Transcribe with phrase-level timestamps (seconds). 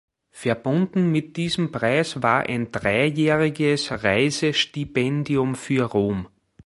[0.31, 6.27] Verbunden mit diesem Preis war ein dreijähriges Reisestipendium für Rom.